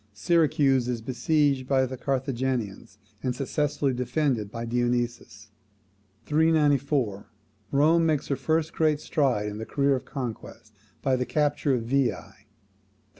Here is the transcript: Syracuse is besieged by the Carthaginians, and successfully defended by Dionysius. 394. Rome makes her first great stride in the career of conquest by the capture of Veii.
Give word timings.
Syracuse 0.15 0.87
is 0.87 0.99
besieged 0.99 1.67
by 1.67 1.85
the 1.85 1.95
Carthaginians, 1.95 2.97
and 3.21 3.35
successfully 3.35 3.93
defended 3.93 4.49
by 4.49 4.65
Dionysius. 4.65 5.51
394. 6.25 7.27
Rome 7.71 8.03
makes 8.03 8.27
her 8.29 8.35
first 8.35 8.73
great 8.73 8.99
stride 8.99 9.45
in 9.47 9.59
the 9.59 9.65
career 9.67 9.95
of 9.95 10.05
conquest 10.05 10.73
by 11.03 11.15
the 11.15 11.27
capture 11.27 11.75
of 11.75 11.83
Veii. 11.83 12.15